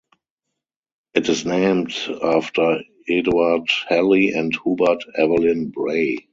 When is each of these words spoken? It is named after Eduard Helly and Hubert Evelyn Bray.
It 1.13 1.29
is 1.29 1.45
named 1.45 1.93
after 2.23 2.79
Eduard 3.07 3.69
Helly 3.87 4.31
and 4.31 4.51
Hubert 4.63 5.03
Evelyn 5.15 5.69
Bray. 5.69 6.27